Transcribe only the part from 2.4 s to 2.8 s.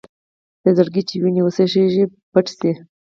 شي.